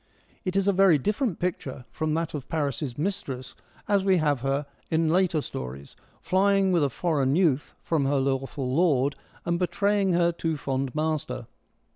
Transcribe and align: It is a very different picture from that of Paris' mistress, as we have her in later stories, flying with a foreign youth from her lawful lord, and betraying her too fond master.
It 0.45 0.55
is 0.55 0.67
a 0.67 0.73
very 0.73 0.97
different 0.97 1.37
picture 1.37 1.85
from 1.91 2.15
that 2.15 2.33
of 2.33 2.49
Paris' 2.49 2.97
mistress, 2.97 3.53
as 3.87 4.03
we 4.03 4.17
have 4.17 4.39
her 4.41 4.65
in 4.89 5.09
later 5.09 5.41
stories, 5.41 5.95
flying 6.23 6.71
with 6.71 6.83
a 6.83 6.89
foreign 6.89 7.35
youth 7.35 7.75
from 7.83 8.05
her 8.05 8.17
lawful 8.17 8.73
lord, 8.73 9.15
and 9.45 9.59
betraying 9.59 10.13
her 10.13 10.31
too 10.31 10.57
fond 10.57 10.95
master. 10.95 11.45